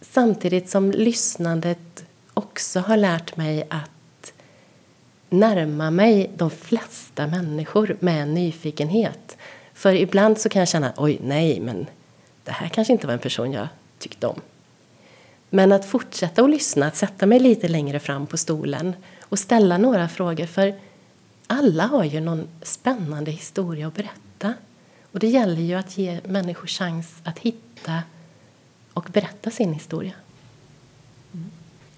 [0.00, 4.32] Samtidigt som lyssnandet också har lärt mig att
[5.30, 9.36] närma mig de flesta människor med nyfikenhet.
[9.74, 11.86] För ibland så kan jag känna, oj nej, men
[12.44, 14.40] det här kanske inte var en person jag tyckte om.
[15.50, 19.78] Men att fortsätta att lyssna, att sätta mig lite längre fram på stolen och ställa
[19.78, 20.46] några frågor.
[20.46, 20.74] För
[21.46, 24.54] alla har ju någon spännande historia att berätta.
[25.12, 28.02] Och det gäller ju att ge människor chans att hitta
[28.98, 30.12] och berätta sin historia.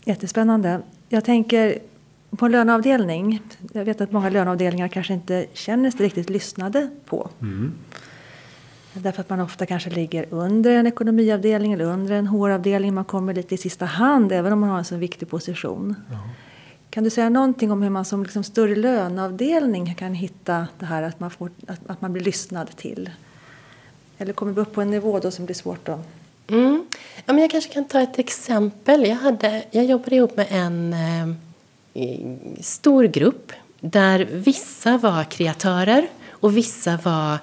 [0.04, 0.80] Jättespännande.
[1.08, 1.78] Jag tänker
[2.30, 3.40] på en löneavdelning.
[3.72, 7.30] Jag vet att många löneavdelningar kanske inte känner sig riktigt lyssnade på.
[8.92, 12.94] Därför att man ofta kanske ligger under en ekonomiavdelning eller under en HR-avdelning.
[12.94, 15.94] Man kommer lite i sista hand även om man har en så viktig position.
[16.90, 21.02] Kan du säga någonting om hur man som liksom större löneavdelning kan hitta det här
[21.02, 23.10] att man, får, att, att man blir lyssnad till?
[24.18, 26.08] Eller kommer vi upp på en nivå då som blir svårt att
[26.50, 26.79] Mm.
[27.30, 29.06] Ja, men jag kanske kan ta ett exempel.
[29.06, 36.56] Jag, hade, jag jobbade ihop med en eh, stor grupp där vissa var kreatörer och
[36.56, 37.38] vissa var,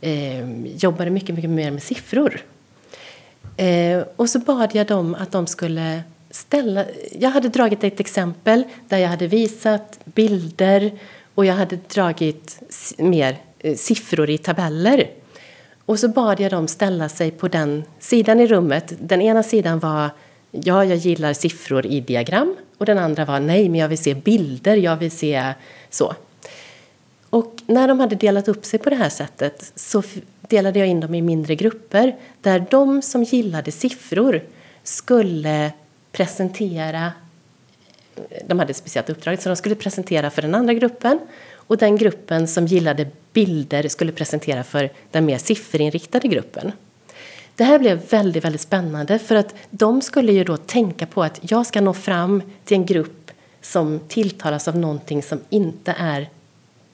[0.00, 2.40] eh, jobbade mycket, mycket mer med siffror.
[3.56, 6.84] Eh, och så bad jag dem att de skulle ställa...
[7.18, 10.98] Jag hade dragit ett exempel där jag hade visat bilder
[11.34, 12.62] och jag hade dragit
[12.98, 15.10] mer eh, siffror i tabeller.
[15.86, 18.92] Och så bad jag dem ställa sig på den sidan i rummet.
[19.00, 20.10] Den ena sidan var
[20.50, 22.56] ja, jag gillar siffror i diagram.
[22.78, 25.52] Och den andra var nej, men jag vill se bilder, jag vill se
[25.90, 26.14] så.
[27.30, 30.02] Och när de hade delat upp sig på det här sättet så
[30.40, 34.42] delade jag in dem i mindre grupper där de som gillade siffror
[34.82, 35.72] skulle
[36.12, 37.12] presentera
[38.46, 41.18] de hade ett speciellt uppdrag, så de skulle presentera för den andra gruppen
[41.54, 46.72] och den gruppen som gillade bilder skulle presentera för den mer sifferinriktade gruppen.
[47.56, 51.40] Det här blev väldigt, väldigt spännande för att de skulle ju då tänka på att
[51.42, 56.28] jag ska nå fram till en grupp som tilltalas av någonting som inte är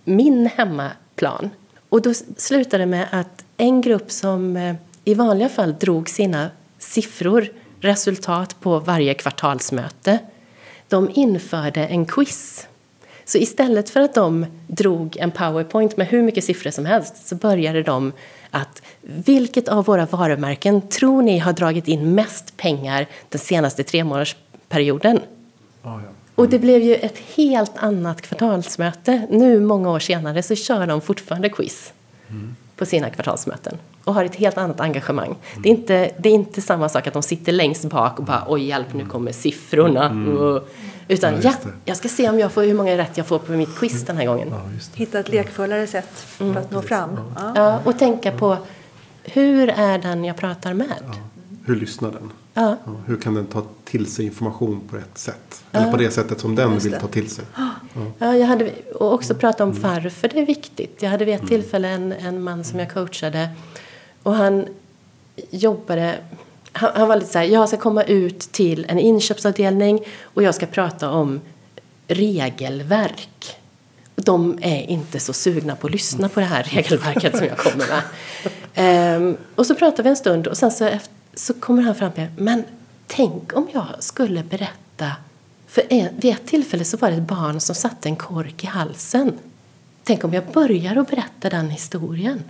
[0.04, 1.50] min hemmaplan.
[1.88, 4.74] Och då slutade det med att en grupp som eh,
[5.04, 7.48] i vanliga fall drog sina siffror,
[7.80, 10.18] resultat på varje kvartalsmöte,
[10.88, 12.66] de införde en quiz
[13.30, 17.34] så istället för att de drog en powerpoint med hur mycket siffror som helst så
[17.34, 18.12] började de
[18.50, 24.04] att vilket av våra varumärken tror ni har dragit in mest pengar den senaste tre
[24.04, 25.20] månadersperioden?
[25.82, 26.10] Ah, ja.
[26.34, 29.26] Och det blev ju ett helt annat kvartalsmöte.
[29.30, 31.92] Nu många år senare så kör de fortfarande quiz
[32.76, 35.34] på sina kvartalsmöten och har ett helt annat engagemang.
[35.62, 38.44] Det, är inte, det är inte samma sak att de sitter längst bak och bara
[38.48, 40.10] oj hjälp nu kommer siffrorna.
[40.40, 40.68] Och,
[41.08, 43.52] utan Ja, ja, jag ska se om jag får hur många rätt jag får på
[43.52, 44.48] mitt quiz den här gången.
[44.50, 44.60] Ja.
[44.94, 47.10] Hitta ett lekfullare sätt för att nå fram.
[47.36, 47.52] Ja.
[47.54, 48.56] Ja, och tänka på
[49.24, 51.02] hur är den jag pratar med?
[51.64, 52.32] Hur lyssnar den?
[52.54, 52.76] Ja.
[52.84, 55.64] Ja, hur kan den ta till sig information på rätt sätt?
[55.72, 57.44] Eller på det sättet som den vill ta till sig.
[58.18, 61.02] Ja, jag hade och också prata om varför det är viktigt.
[61.02, 63.48] Jag hade vid ett tillfälle en, en man som jag coachade
[64.22, 64.66] och han
[65.50, 66.18] jobbade
[66.72, 70.54] han, han var lite så här, jag ska komma ut till en inköpsavdelning och jag
[70.54, 71.40] ska prata om
[72.08, 73.56] regelverk.
[74.14, 77.58] Och de är inte så sugna på att lyssna på det här regelverket som jag
[77.58, 78.02] kommer med.
[78.74, 82.12] Ehm, och så pratar vi en stund och sen så, efter, så kommer han fram
[82.12, 82.64] till men
[83.06, 85.12] tänk om jag skulle berätta
[85.66, 88.66] för en, vid ett tillfälle så var det ett barn som satte en kork i
[88.66, 89.38] halsen.
[90.04, 92.44] Tänk om jag börjar att berätta den historien.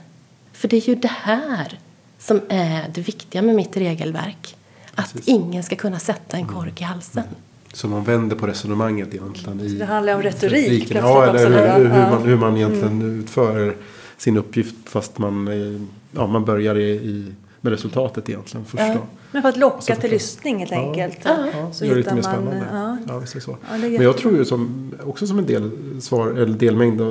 [0.60, 1.78] För det är ju det här
[2.18, 4.56] som är det viktiga med mitt regelverk.
[4.94, 7.24] Att ingen ska kunna sätta en kork i halsen.
[7.72, 9.60] Så man vänder på resonemanget egentligen.
[9.60, 11.86] I, Det handlar om retorik Ja, eller hur, hur.
[11.86, 12.10] Mm.
[12.10, 13.76] man, hur man egentligen utför
[14.16, 15.80] sin uppgift fast man, eh,
[16.12, 18.82] ja, man börjar i, i, med resultatet egentligen först.
[18.82, 18.94] Ja.
[18.94, 19.00] Då.
[19.32, 20.78] Men för att locka Så till förstår- lyssning helt Ja.
[20.88, 21.18] enkelt.
[21.24, 22.22] Ja, Så gör man...
[22.22, 22.66] spännande.
[22.72, 22.96] Ja.
[23.08, 23.56] Ja, visst så.
[23.70, 25.70] Ja, Men jag tror ju som, också som en del
[26.00, 27.06] svar, eller delmängd eh,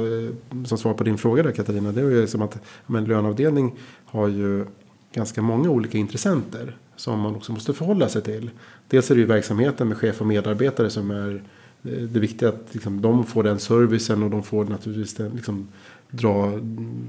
[0.66, 1.92] som svar på din fråga där Katarina.
[1.92, 4.66] Det är ju som att ja, men löneavdelning har ju
[5.14, 6.78] ganska många olika intressenter.
[6.96, 8.50] Som man också måste förhålla sig till.
[8.88, 11.44] Dels är det ju verksamheten med chef och medarbetare som är
[11.84, 12.50] eh, det viktiga.
[12.50, 15.68] Att liksom, de får den servicen och de får naturligtvis den, liksom,
[16.12, 17.08] dra mm,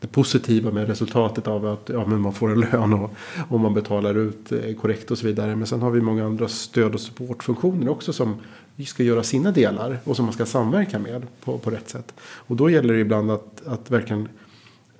[0.00, 3.10] det positiva med resultatet av att ja, men man får en lön och,
[3.48, 5.56] och man betalar ut eh, korrekt och så vidare.
[5.56, 8.36] Men sen har vi många andra stöd och supportfunktioner också som
[8.84, 12.14] ska göra sina delar och som man ska samverka med på, på rätt sätt.
[12.20, 14.28] Och då gäller det ibland att, att verkligen,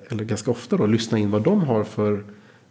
[0.09, 2.25] eller ganska ofta då, lyssna in vad de har för,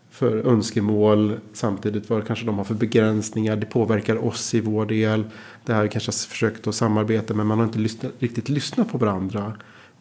[0.09, 1.33] för önskemål.
[1.53, 3.55] Samtidigt vad kanske de har för begränsningar.
[3.55, 5.23] Det påverkar oss i vår del.
[5.65, 8.97] Det här kanske har försökt att samarbeta men man har inte lyssnat, riktigt lyssnat på
[8.97, 9.53] varandra.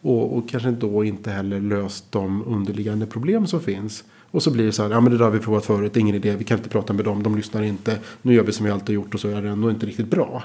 [0.05, 4.03] Och, och kanske då inte heller löst de underliggande problem som finns.
[4.31, 5.99] Och så blir det så här, ja men det där har vi provat förut, det
[5.99, 7.99] är ingen idé, vi kan inte prata med dem, de lyssnar inte.
[8.21, 10.43] Nu gör vi som vi alltid gjort och så är det ändå inte riktigt bra.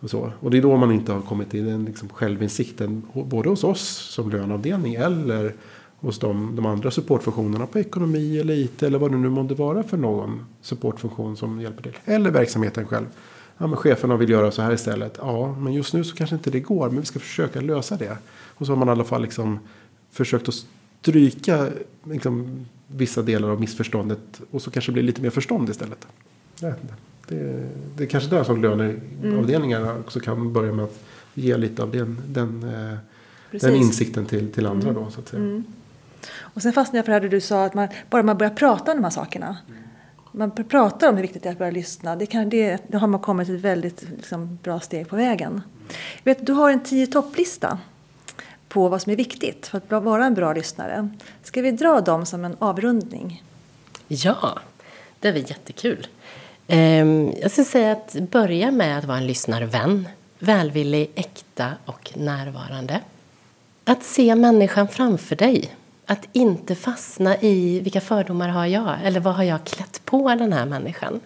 [0.00, 0.32] Och, så.
[0.40, 3.88] och det är då man inte har kommit till den liksom självinsikten, både hos oss
[4.14, 5.54] som löneavdelning eller
[5.96, 9.82] hos de, de andra supportfunktionerna på ekonomi eller IT eller vad det nu måste vara
[9.82, 11.98] för någon supportfunktion som hjälper till.
[12.04, 13.06] Eller verksamheten själv.
[13.58, 15.18] Ja, men cheferna vill göra så här istället.
[15.20, 18.18] Ja, men just nu så kanske inte det går, men vi ska försöka lösa det.
[18.54, 19.58] Och så har man i alla fall liksom
[20.10, 20.54] försökt att
[21.00, 21.68] stryka
[22.04, 26.06] liksom, vissa delar av missförståndet och så kanske det blir lite mer förstånd istället.
[26.62, 26.76] Inte.
[27.28, 31.00] Det, det är kanske där som löneavdelningarna också kan börja med att
[31.34, 35.62] ge lite av den, den, eh, den insikten till, till andra då så att säga.
[36.38, 38.92] Och sen fastnade jag för det här du sa att man, bara man börjar prata
[38.92, 39.56] om de här sakerna.
[40.32, 42.16] Man pr- pratar om hur viktigt det är att börja lyssna.
[42.16, 45.60] Det, kan, det, det har man kommit ett väldigt liksom, bra steg på vägen.
[46.24, 47.78] Vet, du har en tio topplista
[48.74, 51.08] på vad som är viktigt för att vara en bra lyssnare.
[51.42, 53.42] Ska vi dra dem som en avrundning?
[54.08, 54.58] Ja,
[55.20, 56.06] det är väl jättekul.
[56.66, 60.08] Ehm, jag skulle säga att börja med att vara en lyssnarvän.
[60.38, 63.00] Välvillig, äkta och närvarande.
[63.84, 65.74] Att se människan framför dig.
[66.06, 70.52] Att inte fastna i vilka fördomar har jag eller vad har jag klätt på den
[70.52, 71.20] här människan.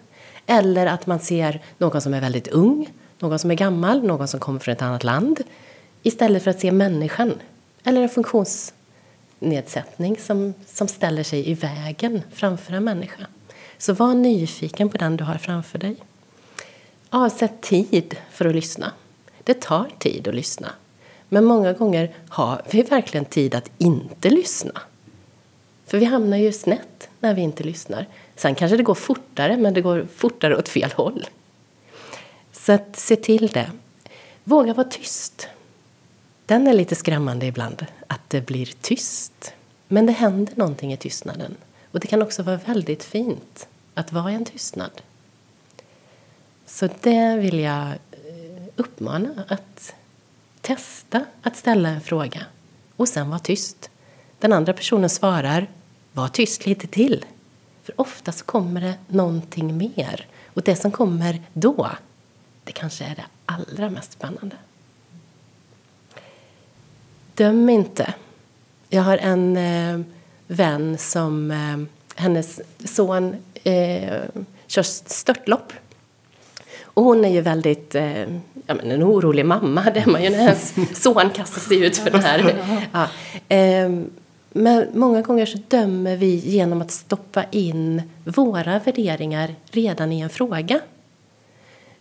[0.45, 4.39] Eller att man ser någon som är väldigt ung, någon som är gammal, någon som
[4.39, 5.39] kommer från ett annat land.
[6.03, 7.33] Istället för att se människan.
[7.83, 13.27] Eller en funktionsnedsättning som, som ställer sig i vägen framför en människa.
[13.77, 15.95] Så var nyfiken på den du har framför dig.
[17.09, 18.91] Avsätt tid för att lyssna.
[19.43, 20.71] Det tar tid att lyssna.
[21.29, 24.81] Men många gånger har vi verkligen tid att inte lyssna.
[25.85, 28.07] För vi hamnar ju snett när vi inte lyssnar.
[28.35, 31.25] Sen kanske det går fortare, men det går fortare åt fel håll.
[32.51, 33.71] Så att se till det.
[34.43, 35.47] Våga vara tyst.
[36.49, 39.53] Den är lite skrämmande ibland, att det blir tyst.
[39.87, 41.55] Men det händer någonting i tystnaden.
[41.91, 44.91] Och det kan också vara väldigt fint att vara i en tystnad.
[46.65, 49.93] Så det vill jag eh, uppmana att
[50.61, 52.45] testa att ställa en fråga
[52.95, 53.89] och sen vara tyst.
[54.39, 55.67] Den andra personen svarar,
[56.11, 57.25] var tyst lite till.
[57.83, 60.27] För ofta så kommer det någonting mer.
[60.53, 61.89] Och det som kommer då,
[62.63, 64.55] det kanske är det allra mest spännande
[67.39, 68.13] döm inte.
[68.89, 69.99] Jag har en eh,
[70.47, 71.77] vän som, eh,
[72.15, 74.21] hennes son eh,
[74.67, 75.73] kör störtlopp.
[76.83, 78.21] Och hon är ju väldigt, eh,
[78.67, 81.97] ja men en orolig mamma, det är man ju när ens son kastar sig ut
[81.97, 82.55] för det här.
[82.93, 83.07] Ja.
[83.55, 83.89] Eh,
[84.51, 90.29] men många gånger så dömer vi genom att stoppa in våra värderingar redan i en
[90.29, 90.79] fråga.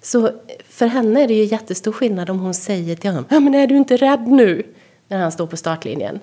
[0.02, 0.30] Så
[0.68, 3.66] för henne är det ju jättestor skillnad om hon säger till honom ja, men är
[3.66, 4.62] du inte rädd nu?
[5.08, 6.20] När han står på startlinjen.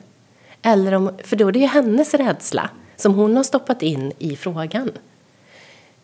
[0.61, 4.35] Eller om, för då är det ju hennes rädsla som hon har stoppat in i
[4.35, 4.91] frågan.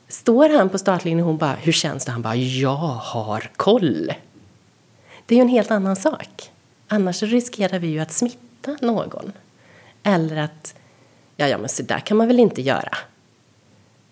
[0.08, 2.12] Står han på startlinjen och hon bara hur känns det?
[2.12, 4.14] Han bara jag har koll.
[5.26, 6.52] Det är ju en helt annan sak.
[6.88, 9.32] Annars riskerar vi ju att smitta någon.
[10.04, 10.76] Eller att
[11.38, 12.98] ja, ja men så där kan man väl inte göra.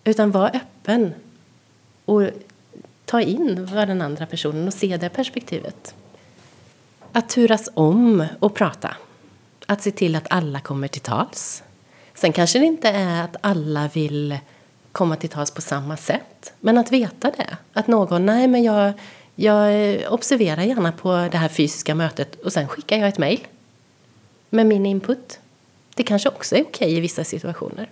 [0.04, 1.14] Utan var öppen
[2.06, 2.24] och
[3.06, 5.96] ta in vad den andra personen och se det perspektivet.
[7.20, 8.96] Att turas om och prata.
[9.66, 11.64] Att se till att alla kommer till tals.
[12.14, 14.38] Sen kanske det inte är att alla vill
[14.92, 16.54] komma till tals på samma sätt.
[16.60, 17.58] Men att veta det.
[17.74, 18.94] Att någon, nej men jag,
[19.36, 23.48] jag observerar gärna på det här fysiska mötet och sen skickar jag ett mejl.
[24.50, 25.40] Med min input.
[25.96, 27.90] Det kanske också är okej i vissa situationer.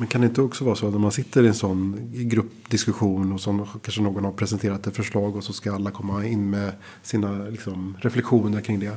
[0.00, 3.32] Men kan det inte också vara så att när man sitter i en sån gruppdiskussion
[3.32, 6.72] och så kanske någon har presenterat ett förslag och så ska alla komma in med
[7.02, 8.96] sina liksom, reflektioner kring det.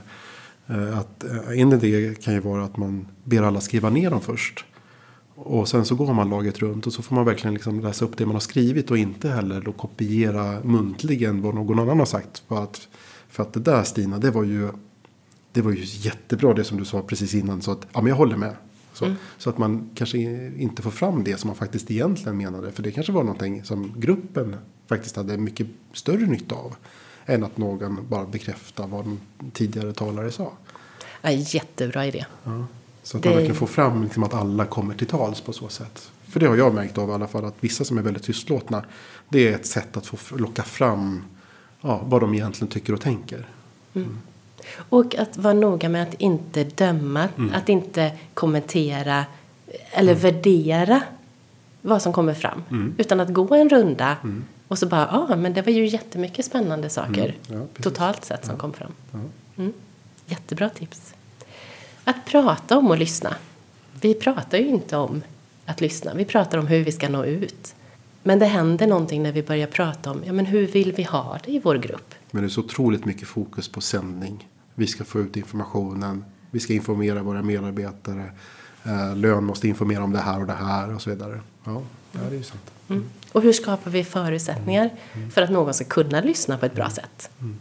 [0.67, 4.21] Eh, att eh, en idé kan ju vara att man ber alla skriva ner dem
[4.21, 4.65] först.
[5.35, 8.17] Och sen så går man laget runt och så får man verkligen liksom läsa upp
[8.17, 12.43] det man har skrivit och inte heller då kopiera muntligen vad någon annan har sagt.
[12.47, 12.87] För att,
[13.29, 14.69] för att det där Stina, det var ju
[15.53, 17.61] det var ju jättebra det som du sa precis innan.
[17.61, 18.55] Så att ja, men jag håller med.
[19.01, 19.17] Så, mm.
[19.37, 20.17] så att man kanske
[20.57, 22.71] inte får fram det som man faktiskt egentligen menade.
[22.71, 24.55] För det kanske var någonting som gruppen
[24.87, 26.75] faktiskt hade mycket större nytta av.
[27.25, 29.19] Än att någon bara bekräftar vad en
[29.53, 30.51] tidigare talare sa.
[31.21, 32.25] Ja, jättebra idé.
[32.43, 32.65] Ja,
[33.03, 33.29] så att det...
[33.29, 36.11] man verkligen får fram liksom att alla kommer till tals på så sätt.
[36.27, 37.45] För det har jag märkt av i alla fall.
[37.45, 38.83] Att vissa som är väldigt tystlåtna.
[39.29, 41.23] Det är ett sätt att få locka fram
[41.81, 43.49] ja, vad de egentligen tycker och tänker.
[43.93, 44.17] Mm.
[44.89, 47.53] Och att vara noga med att inte döma, mm.
[47.53, 49.25] att inte kommentera
[49.91, 50.21] eller mm.
[50.21, 51.01] värdera
[51.81, 52.63] vad som kommer fram.
[52.69, 52.95] Mm.
[52.97, 54.43] Utan att gå en runda mm.
[54.67, 57.61] och så bara, ja ah, men det var ju jättemycket spännande saker mm.
[57.61, 58.59] ja, totalt sett som ja.
[58.59, 58.91] kom fram.
[59.11, 59.19] Ja.
[59.57, 59.73] Mm.
[60.25, 61.13] Jättebra tips.
[62.03, 63.35] Att prata om och lyssna.
[64.01, 65.21] Vi pratar ju inte om
[65.65, 67.75] att lyssna, vi pratar om hur vi ska nå ut.
[68.23, 71.39] Men det händer någonting när vi börjar prata om ja, men hur vill vi ha
[71.45, 72.13] det i vår grupp.
[72.31, 74.47] Men det är så otroligt mycket fokus på sändning.
[74.75, 76.25] Vi ska få ut informationen.
[76.51, 78.31] Vi ska informera våra medarbetare.
[78.85, 81.41] Eh, lön måste informera om det här och det här och så vidare.
[81.63, 81.81] Ja,
[82.11, 82.71] det är ju sant.
[82.89, 83.05] Mm.
[83.31, 85.31] Och hur skapar vi förutsättningar mm.
[85.31, 87.29] för att någon ska kunna lyssna på ett bra sätt?
[87.39, 87.55] Mm.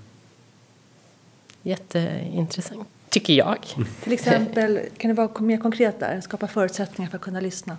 [1.63, 3.59] Jätteintressant, tycker jag.
[4.03, 6.21] Till exempel, kan det vara mer konkret där?
[6.21, 7.77] Skapa förutsättningar för att kunna lyssna?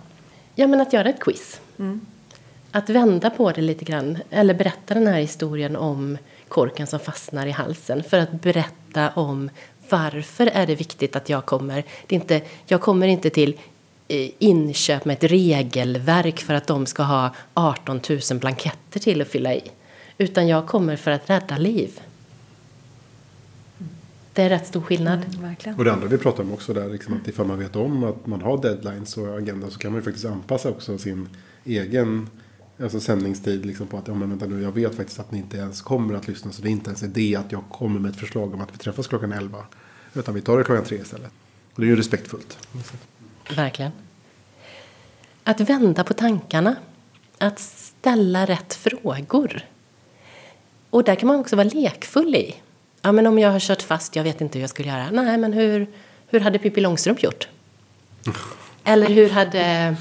[0.54, 1.60] Ja, men att göra ett quiz.
[1.78, 2.00] Mm.
[2.70, 6.18] Att vända på det lite grann, eller berätta den här historien om
[6.48, 8.81] korken som fastnar i halsen för att berätta
[9.14, 9.50] om
[9.88, 11.84] varför är det viktigt att jag kommer.
[12.06, 13.58] Det är inte, jag kommer inte till
[14.08, 18.00] eh, inköp med ett regelverk för att de ska ha 18
[18.30, 19.70] 000 blanketter till att fylla i.
[20.18, 22.00] Utan jag kommer för att rädda liv.
[24.32, 25.20] Det är rätt stor skillnad.
[25.38, 28.04] Mm, och det andra vi pratar om också där, liksom att ifall man vet om
[28.04, 31.28] att man har deadlines och agenda så kan man ju faktiskt anpassa också sin
[31.64, 32.28] egen
[32.78, 35.56] alltså sändningstid liksom på att ja, men vänta nu, jag vet faktiskt att ni inte
[35.56, 36.52] ens kommer att lyssna.
[36.52, 38.78] Så det är inte ens idé att jag kommer med ett förslag om att vi
[38.78, 39.64] träffas klockan 11.
[40.14, 41.30] Utan vi tar det klockan 3 istället.
[41.74, 42.58] Och det är ju respektfullt.
[43.56, 43.92] Verkligen.
[45.44, 46.76] Att vända på tankarna.
[47.38, 49.64] Att ställa rätt frågor.
[50.90, 52.54] Och där kan man också vara lekfull i.
[53.02, 55.10] Ja, men om jag har kört fast, jag vet inte hur jag skulle göra.
[55.10, 55.86] Nej, men hur,
[56.26, 57.48] hur hade Pippi Långstrump gjort?
[58.84, 59.96] Eller hur hade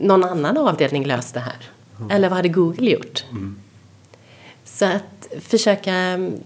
[0.00, 1.70] någon annan avdelning löst det här?
[1.98, 2.10] Mm.
[2.10, 3.24] Eller vad hade Google gjort?
[3.30, 3.56] Mm.
[4.64, 5.92] Så att försöka,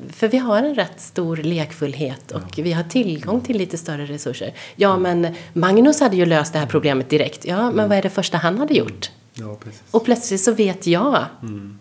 [0.09, 2.65] för vi har en rätt stor lekfullhet och ja.
[2.65, 4.55] vi har tillgång till lite större resurser.
[4.77, 7.45] Ja, men Magnus hade ju löst det här problemet direkt.
[7.45, 7.89] Ja, men mm.
[7.89, 9.11] vad är det första han hade gjort?
[9.35, 9.59] Ja,
[9.91, 11.79] och plötsligt så vet jag mm.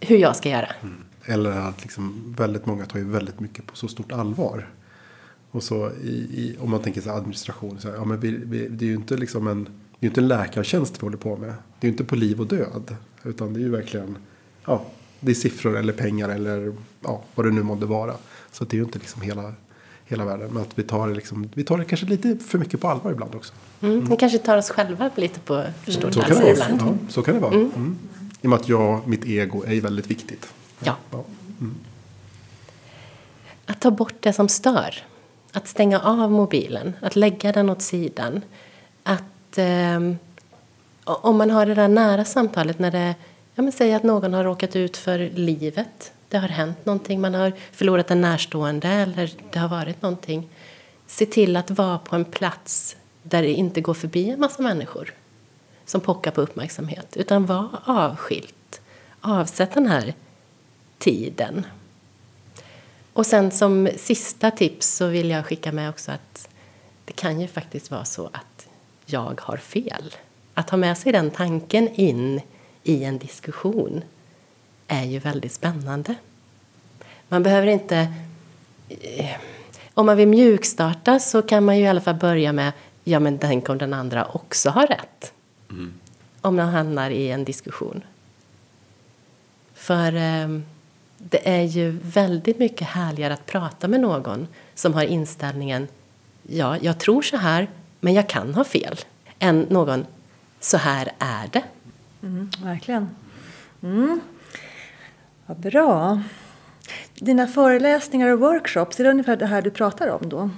[0.00, 0.68] hur jag ska göra.
[0.82, 1.04] Mm.
[1.24, 4.68] Eller att liksom väldigt många tar ju väldigt mycket på så stort allvar.
[5.50, 8.68] Och så i, i om man tänker sig administration, så här, ja, men vi, vi,
[8.68, 9.68] det är ju inte liksom en
[10.00, 11.48] det är ju inte en läkartjänst vi håller på med.
[11.48, 12.96] Det är ju inte på liv och död.
[13.24, 14.16] Utan det är ju verkligen,
[14.64, 14.82] ja,
[15.20, 18.14] det är siffror eller pengar eller ja, vad det nu måste vara.
[18.52, 19.52] Så det är ju inte liksom hela,
[20.04, 20.50] hela världen.
[20.52, 23.12] Men att vi tar, det liksom, vi tar det kanske lite för mycket på allvar
[23.12, 23.52] ibland också.
[23.80, 23.94] Mm.
[23.94, 24.10] Mm.
[24.10, 26.80] Vi kanske tar oss själva lite på för stort så allvar ibland.
[26.80, 27.54] Ja, så kan det vara.
[27.54, 27.70] Mm.
[27.76, 27.98] Mm.
[28.40, 30.52] I och med att jag, mitt ego är väldigt viktigt.
[30.80, 30.96] Ja.
[31.10, 31.24] ja.
[31.60, 31.74] Mm.
[33.66, 34.94] Att ta bort det som stör.
[35.52, 38.40] Att stänga av mobilen, att lägga den åt sidan.
[39.02, 39.22] Att
[39.58, 40.00] eh,
[41.04, 43.14] om man har det där nära samtalet när det,
[43.54, 46.12] ja men säg att någon har råkat ut för livet.
[46.28, 50.48] Det har hänt någonting, man har förlorat en närstående eller det har varit någonting.
[51.06, 55.14] Se till att vara på en plats där det inte går förbi en massa människor
[55.84, 57.16] som pockar på uppmärksamhet.
[57.16, 58.80] Utan var avskilt.
[59.20, 60.14] Avsätt den här
[60.98, 61.66] tiden.
[63.12, 66.48] Och sen som sista tips så vill jag skicka med också att
[67.04, 68.49] det kan ju faktiskt vara så att
[69.12, 70.14] jag har fel.
[70.54, 72.40] Att ha med sig den tanken in
[72.82, 74.02] i en diskussion
[74.88, 76.14] är ju väldigt spännande.
[77.28, 78.12] Man behöver inte...
[78.88, 79.36] Eh,
[79.94, 82.72] om man vill mjukstarta så kan man ju i alla fall börja med
[83.04, 85.32] ja men tänk om den andra också har rätt.
[85.70, 85.92] Mm.
[86.40, 88.02] Om man hamnar i en diskussion.
[89.74, 90.60] För eh,
[91.18, 95.88] det är ju väldigt mycket härligare att prata med någon som har inställningen
[96.50, 97.68] ja, jag tror så här,
[98.00, 98.96] men jag kan ha fel.
[99.38, 100.06] Än någon,
[100.60, 101.62] så här är det.
[102.22, 103.08] Mm, verkligen.
[103.82, 104.20] Mm.
[105.46, 106.22] Vad bra.
[107.14, 110.50] Dina föreläsningar och workshops, är det ungefär det här du pratar om då?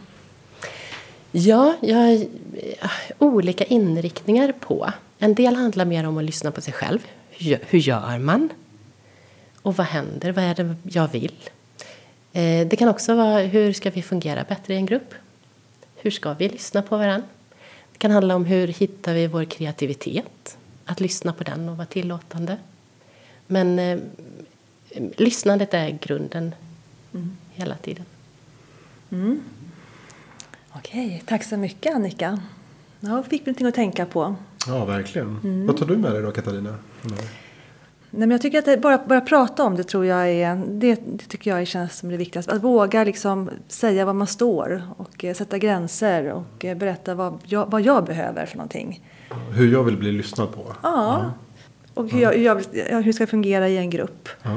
[1.33, 4.93] Ja, jag har eh, olika inriktningar på.
[5.19, 7.07] En del handlar mer om att lyssna på sig själv.
[7.39, 8.49] Hur gör man?
[9.63, 10.33] Och vad händer?
[10.33, 11.35] Vad är det jag vill?
[12.33, 15.15] Eh, det kan också vara hur ska vi fungera bättre i en grupp?
[16.03, 17.27] Hur ska vi lyssna på varandra?
[17.93, 20.59] Det kan handla om hur hittar vi vår kreativitet?
[20.85, 22.57] Att lyssna på den och vara tillåtande.
[23.47, 23.99] Men eh,
[25.17, 26.55] lyssnandet är grunden
[27.15, 27.37] mm.
[27.53, 28.05] hela tiden.
[29.11, 29.43] Mm.
[30.73, 32.41] Okej, tack så mycket Annika.
[33.01, 34.35] Ja, fick vi någonting att tänka på.
[34.67, 35.39] Ja, verkligen.
[35.45, 35.67] Mm.
[35.67, 36.79] Vad tar du med dig då Katarina?
[38.15, 40.95] Nej, men jag tycker att det, bara, bara prata om det tror jag är, det,
[40.95, 42.53] det, tycker jag känns som det viktigaste.
[42.53, 47.39] Att våga liksom säga var man står och eh, sätta gränser och eh, berätta vad
[47.45, 49.09] jag, vad jag behöver för någonting.
[49.51, 50.61] Hur jag vill bli lyssnad på.
[50.67, 51.33] Ja, ja.
[51.95, 54.29] och hur, jag, hur, jag, hur det ska fungera i en grupp.
[54.43, 54.57] Ja.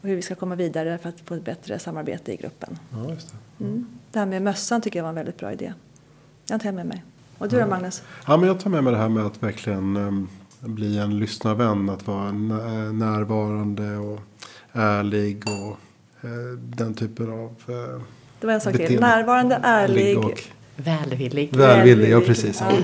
[0.00, 2.78] Och hur vi ska komma vidare för att få ett bättre samarbete i gruppen.
[2.92, 3.64] Ja, just det.
[3.64, 3.86] Mm.
[4.10, 5.72] det här med mössan tycker jag var en väldigt bra idé.
[6.46, 7.04] Jag tar med mig.
[7.38, 8.02] Och du då Magnus?
[8.26, 10.28] Ja, men jag tar med mig det här med att verkligen um,
[10.60, 11.90] bli en lyssnarvän.
[11.90, 12.32] Att vara
[12.92, 14.20] närvarande och
[14.72, 15.78] ärlig och
[16.24, 18.02] uh, den typen av uh,
[18.40, 19.00] Det var en sak till.
[19.00, 20.18] Närvarande, ärlig.
[20.18, 20.42] Och,
[20.84, 21.56] Välvillig.
[21.56, 22.60] Välvillig, ja precis.
[22.60, 22.78] Ja.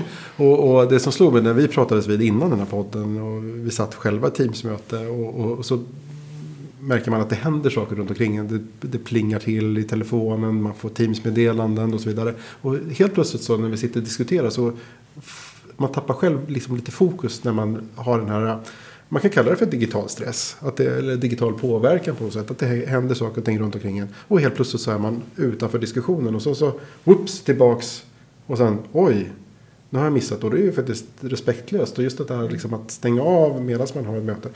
[0.45, 3.43] Och, och, det som slog mig när vi pratades vid innan den här podden och
[3.43, 5.83] vi satt själva i Teamsmöte och, och, och så
[6.79, 10.73] märker man att det händer saker runt omkring det, det plingar till i telefonen, man
[10.73, 12.33] får Teams-meddelanden och så vidare.
[12.61, 14.73] Och helt plötsligt så när vi sitter och diskuterar så
[15.77, 18.59] man tappar själv liksom lite fokus när man har den här
[19.09, 20.57] man kan kalla det för digital stress.
[20.59, 22.51] Att det, eller digital påverkan på något sätt.
[22.51, 24.07] Att det händer saker och ting runt omkring en.
[24.27, 26.35] Och helt plötsligt så är man utanför diskussionen.
[26.35, 28.03] Och så, så whoops, tillbaks.
[28.45, 29.31] Och sen oj,
[29.89, 30.43] nu har jag missat.
[30.43, 31.97] Och det är ju faktiskt respektlöst.
[31.97, 34.49] Och just det här liksom att stänga av medan man har ett möte.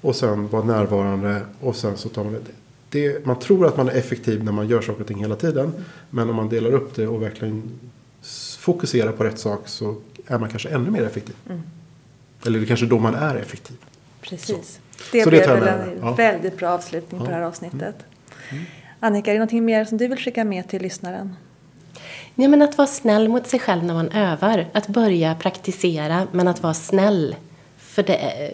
[0.00, 2.40] Och sen vara närvarande och sen så tar man det.
[2.90, 3.26] det.
[3.26, 5.72] Man tror att man är effektiv när man gör saker och ting hela tiden.
[6.10, 7.62] Men om man delar upp det och verkligen
[8.58, 9.96] fokuserar på rätt sak så
[10.28, 11.36] är man kanske ännu mer effektiv.
[11.48, 11.62] Mm.
[12.46, 13.76] Eller det är kanske då man är effektiv.
[14.20, 14.48] Precis.
[14.48, 14.80] Så.
[15.12, 16.12] Det så blev det väl en ja.
[16.14, 17.24] väldigt bra avslutning ja.
[17.24, 17.80] på det här avsnittet.
[17.80, 17.94] Mm.
[18.50, 18.64] Mm.
[19.00, 21.36] Annika, är det någonting mer som du vill skicka med till lyssnaren?
[22.34, 24.66] Nej, men att vara snäll mot sig själv när man övar.
[24.72, 27.36] Att börja praktisera, men att vara snäll.
[27.76, 28.52] För det,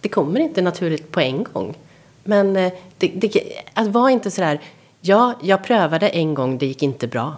[0.00, 1.74] det kommer inte naturligt på en gång.
[2.24, 3.42] Men eh, det, det,
[3.74, 4.60] att vara inte sådär,
[5.00, 7.36] ja, jag prövade en gång, det gick inte bra.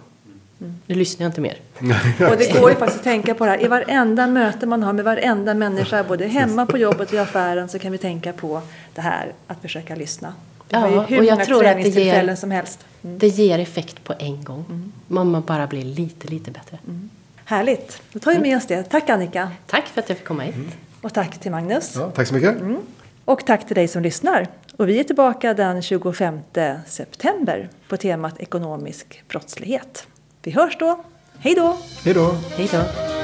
[0.61, 0.75] Mm.
[0.87, 1.57] Nu lyssnar jag inte mer.
[2.31, 3.63] och det går ju faktiskt att tänka på det här.
[3.63, 7.69] I varenda möte man har med varenda människa, både hemma, på jobbet och i affären,
[7.69, 8.61] så kan vi tänka på
[8.95, 10.33] det här att försöka lyssna.
[10.67, 12.85] Det ja, och jag tror att det ger, som helst.
[13.03, 13.19] Mm.
[13.19, 14.65] det ger effekt på en gång.
[14.69, 14.91] Mm.
[15.07, 16.77] Man bara blir lite, lite bättre.
[16.87, 17.09] Mm.
[17.45, 18.01] Härligt.
[18.13, 18.83] Då tar vi med oss det.
[18.83, 19.51] Tack Annika.
[19.67, 20.55] Tack för att jag fick komma hit.
[20.55, 20.71] Mm.
[21.01, 21.93] Och tack till Magnus.
[21.95, 22.61] Ja, tack så mycket.
[22.61, 22.77] Mm.
[23.25, 24.47] Och tack till dig som lyssnar.
[24.77, 26.39] Och vi är tillbaka den 25
[26.87, 30.07] september på temat ekonomisk brottslighet.
[30.49, 31.03] Vi hörs då.
[31.39, 31.77] Hej då!
[32.03, 32.35] Hej då!
[32.57, 33.18] Hej då!